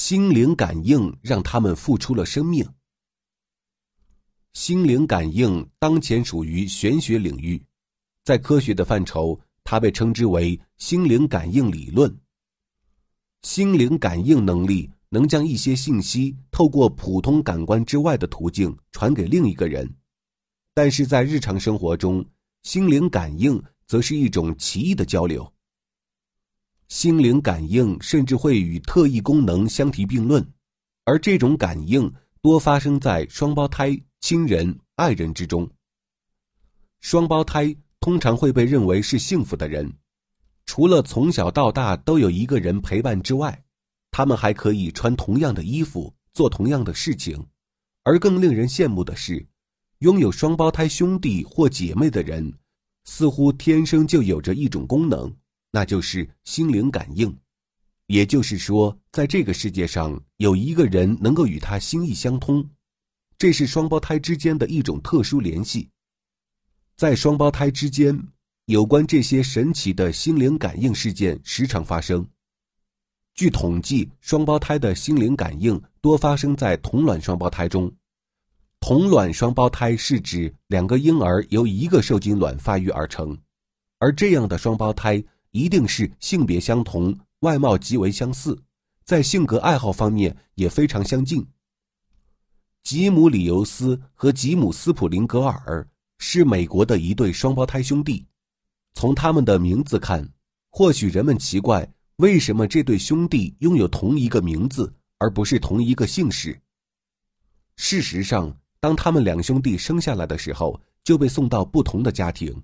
[0.00, 2.64] 心灵感应让他们付出了生命。
[4.52, 7.60] 心灵感应当前属于玄学领域，
[8.24, 12.16] 在科学的范畴，它被称之为心灵感应理论。
[13.42, 19.92] 心灵感应能力能将一些信息透过普通感官之外的途径传给另一个人，
[20.74, 22.24] 但是在日常生活中，
[22.62, 25.52] 心灵感应则是一种奇异的交流。
[26.88, 30.44] 心灵感应甚至会与特异功能相提并论，
[31.04, 35.68] 而这种感应多发生在双胞胎、亲人、爱人之中。
[37.00, 39.92] 双胞胎通常会被认为是幸福的人，
[40.64, 43.62] 除了从小到大都有一个人陪伴之外，
[44.10, 47.46] 他们还可以穿同样的衣服，做同样的事情。
[48.02, 49.46] 而更令人羡慕的是，
[49.98, 52.50] 拥有双胞胎兄弟或姐妹的人，
[53.04, 55.30] 似乎天生就有着一种功能。
[55.78, 57.32] 那就是心灵感应，
[58.06, 62.68] 也就是说，在这个世界上有一个人能够与他心意相通，
[63.38, 65.88] 这是双胞胎之间的一种特殊联系。
[66.96, 68.20] 在双胞胎之间，
[68.64, 72.26] 有关这些神奇的心灵感应事件时常发生。
[73.36, 77.88] 据统计，双胞胎的心灵感应多发生在同卵双胞胎中。
[78.80, 83.38] 同卵双胞胎是指两个婴儿由一个受精卵发育而成，
[84.00, 85.22] 而这样的双胞胎。
[85.50, 88.58] 一定是性别相同，外貌极为相似，
[89.04, 91.46] 在性格爱好方面也非常相近。
[92.82, 95.86] 吉姆·里尤斯和吉姆·斯普林格尔
[96.18, 98.26] 是美国的一对双胞胎兄弟。
[98.94, 100.26] 从他们的名字看，
[100.70, 106.58] 或许人们奇怪为什么这对兄弟拥有同一个名字而不是同一个姓氏。
[107.76, 112.62] 事实上，当他们两兄弟生下来的时候，就被送到不同的家庭。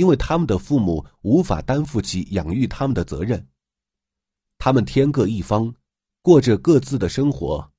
[0.00, 3.46] 因为他们的父母无法担负起养育他们的责任，
[4.56, 5.74] 他们天各一方，
[6.22, 7.70] 过着各自的生活。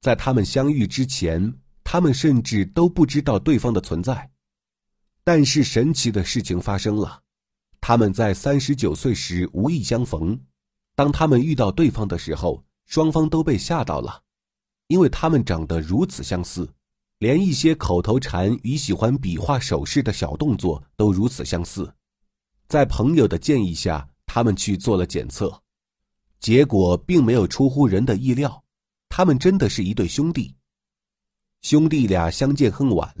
[0.00, 1.52] 在他们相遇之前，
[1.84, 4.30] 他们甚至都不知道对方的存在。
[5.22, 7.22] 但是神奇的事情发生了，
[7.82, 10.40] 他们在三十九岁时无意相逢。
[10.94, 14.22] 当他们遇到对方的时候，双方都被吓到了，
[14.86, 16.66] 因为他们长得如此相似。
[17.18, 21.92] 连一些口头禅与喜欢比划手势的小动作都如此相似，
[22.68, 25.60] 在朋友的建议下，他们去做了检测，
[26.38, 28.62] 结果并没有出乎人的意料，
[29.08, 30.54] 他们真的是一对兄弟。
[31.62, 33.12] 兄弟俩相见恨晚，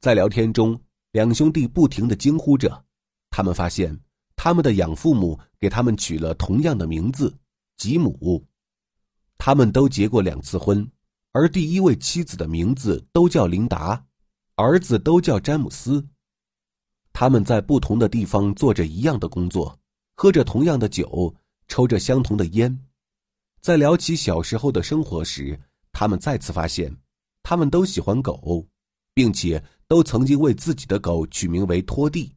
[0.00, 0.80] 在聊天中，
[1.12, 2.84] 两兄弟不停的惊呼着，
[3.28, 4.00] 他们发现
[4.34, 7.36] 他们的养父母给他们取了同样的名字
[7.76, 8.42] 吉姆，
[9.36, 10.90] 他们都结过两次婚。
[11.36, 14.02] 而第一位妻子的名字都叫琳达，
[14.54, 16.02] 儿子都叫詹姆斯。
[17.12, 19.78] 他们在不同的地方做着一样的工作，
[20.14, 21.36] 喝着同样的酒，
[21.68, 22.74] 抽着相同的烟。
[23.60, 25.60] 在聊起小时候的生活时，
[25.92, 26.96] 他们再次发现，
[27.42, 28.66] 他们都喜欢狗，
[29.12, 32.34] 并且都曾经为自己的狗取名为托蒂。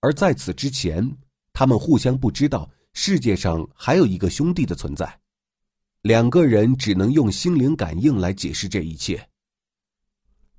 [0.00, 1.06] 而在此之前，
[1.52, 5.20] 他们互相不知道世界上还有一个兄弟的存在。
[6.06, 9.28] 两个人只能用心灵感应来解释这一切。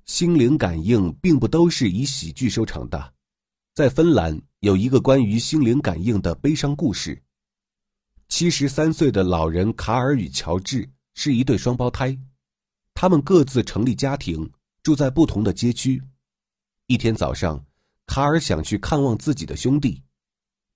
[0.04, 3.14] 心灵感应并不都是以喜剧收场的，
[3.74, 7.18] 在芬兰有一个关于心灵感应的悲伤故事。
[8.28, 12.14] 七十三岁的老人卡尔与乔治是一对双胞胎，
[12.92, 16.02] 他们各自成立家庭，住在不同的街区。
[16.88, 17.64] 一天早上，
[18.04, 20.02] 卡尔想去看望自己的兄弟，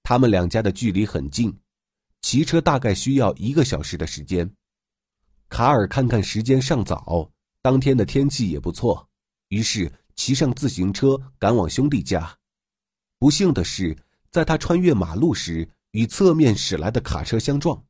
[0.03, 1.55] 他们两家的距离很近，
[2.23, 4.51] 骑车大概需要一个小时的时间。
[5.53, 7.31] 卡尔看看时间尚早，
[7.61, 9.07] 当天的天气也不错，
[9.49, 12.35] 于是骑上自行车赶往兄弟家。
[13.19, 13.95] 不幸的是，
[14.31, 17.85] 在他穿越马路时，与侧面驶来的卡车相撞，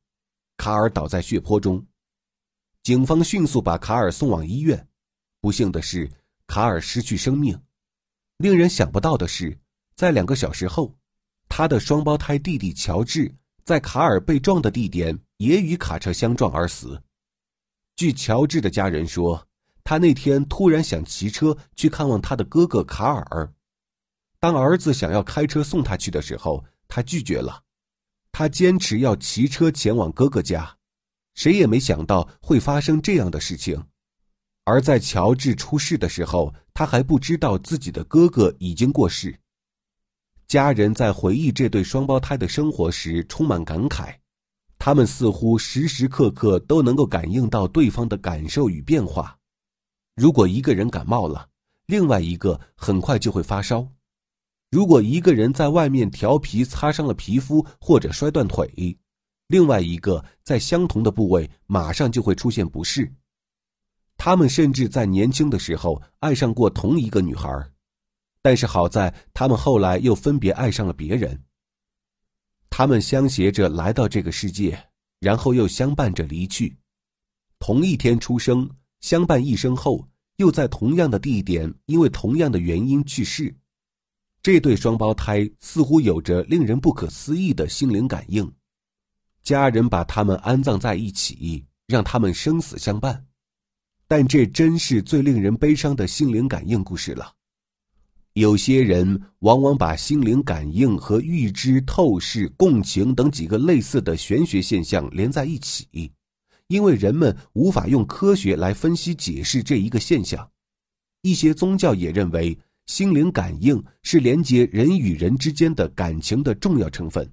[0.56, 1.80] 卡尔倒在血泊中。
[2.82, 4.88] 警方迅速把卡尔送往医院。
[5.40, 6.10] 不幸的是，
[6.48, 7.56] 卡尔失去生命。
[8.38, 9.56] 令人想不到的是，
[9.94, 10.92] 在两个小时后，
[11.48, 17.00] 他的双胞胎弟弟乔治在卡尔被撞的地点也与卡车相撞而死。
[17.96, 19.46] 据乔治的家人说，
[19.84, 23.52] 他那天突然想骑车去看望他的哥哥卡尔。
[24.40, 27.62] 当儿子想要开车送他去的时候，他拒绝了。
[28.32, 30.76] 他坚持要骑车前往哥哥家。
[31.34, 33.82] 谁也没想到会发生这样的事情。
[34.64, 39.38] 而在乔治出事的时候，他还不知道自己的哥哥已经过世。
[40.46, 44.14] 家人在回忆这对双胞胎的生活时，充满感慨。
[44.84, 49.38] 他们似乎时时刻刻都能够感应到对方的感受与变化。
[50.16, 51.48] 如果一个人感冒了，
[51.86, 53.86] 另外一个很快就会发烧；
[54.72, 58.98] 如果一个人在外面调皮擦伤了皮肤或者摔断腿，
[59.46, 63.08] 另外一个在相同的部位马上就会出现不适。
[64.16, 67.48] 他们甚至在年轻的时候爱上过同一个女孩，
[68.42, 71.40] 但是好在他们后来又分别爱上了别人。
[72.74, 74.82] 他们相携着来到这个世界，
[75.20, 76.74] 然后又相伴着离去，
[77.58, 78.66] 同一天出生，
[79.02, 80.08] 相伴一生后，
[80.38, 83.54] 又在同样的地点因为同样的原因去世。
[84.42, 88.50] 这对双胞胎似乎有着令人不可思议的心灵感应，
[89.42, 93.22] 家人把他们安葬在一起，让他们生死相伴。
[94.08, 97.34] 但这真是最令人悲伤的心灵感应故事了。
[98.34, 106.10] 有些人往往把心灵感应和预知、透视、共情等几个类似的玄学现象连在一起，
[106.68, 110.48] 因为人们无法用科学来分析解释这一个现象。
[111.20, 117.30] 一些宗教也认为，心灵感应是连接人与人之间的感情的重要成分，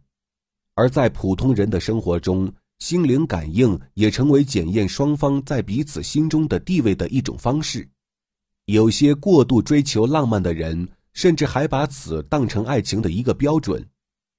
[0.76, 2.52] 而在普通人的生活中。
[2.80, 7.86] 心灵感应也成为检验双方在彼此心中的地位的一种方式。
[8.72, 13.84] 有些过度追求浪漫的人，甚至还把此当成爱情的一个标准。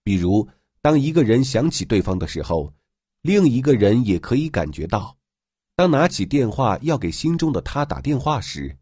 [0.04, 0.46] 比如，
[0.80, 2.72] 当一个人想起对方的时候，
[3.22, 5.16] 另一个人也可以感觉到。
[5.74, 8.76] 当拿起电话要给心中的他打电话时，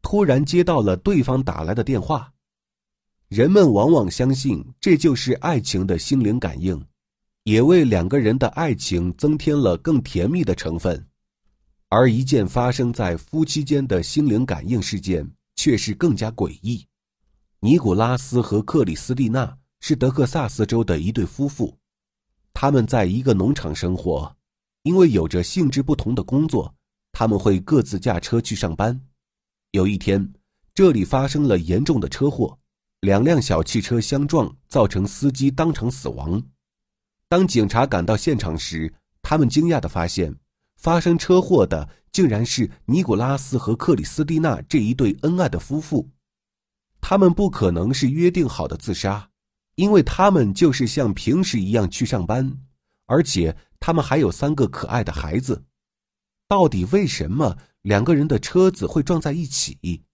[0.00, 2.32] 突然接到了对方打来的电话。
[3.28, 6.82] 人们往往相信这就是爱情的心灵感应。
[7.42, 11.06] 也为两个人的爱情增添了更甜蜜的成分，
[11.96, 16.84] 而一件发生在夫妻间的心灵感应事件却是更加诡异。
[17.60, 21.78] 尼古拉斯和克里斯蒂娜是德克萨斯州的一对夫妇，
[22.52, 24.34] 他们在一个农场生活，
[24.82, 26.74] 因为有着性质不同的工作，
[27.12, 29.00] 他们会各自驾车去上班。
[29.70, 30.32] 有一天，
[30.74, 32.58] 这里发生了严重的车祸，
[33.02, 36.42] 两辆小汽车相撞，造成司机当场死亡。
[37.28, 38.92] 当警察赶到现场时，
[39.22, 40.34] 他们惊讶地发现，
[40.84, 46.06] 发生车祸的竟然是尼古拉斯和克里斯蒂娜这一对恩爱的夫妇。
[47.00, 49.30] 他们不可能是约定好的自杀，
[49.76, 52.58] 因为他们就是像平时一样去上班，
[53.06, 55.64] 而且他们还有三个可爱的孩子。
[56.46, 60.04] 到底为什么两个人的车子会撞在一起？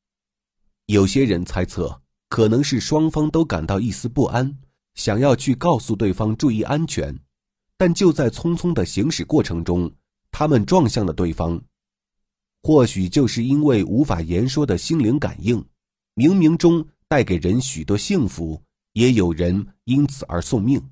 [0.87, 4.57] 有些人猜测，可能是双方都感到一丝不安。
[4.95, 7.19] 想要去告诉对方注意安全，
[7.77, 9.93] 但就在匆匆的行驶过程中，
[10.41, 11.61] 他们撞向了对方。
[12.63, 15.63] 或许就是因为无法言说的心灵感应，
[16.15, 18.59] 冥冥中带给人许多幸福，
[18.95, 20.83] 也有人因此而送命。